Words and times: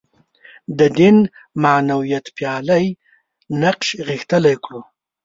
د 0.77 0.79
دین 0.99 1.17
معنویتپالی 1.63 2.85
نقش 3.61 3.87
غښتلی 4.07 4.55
کړو. 4.63 4.81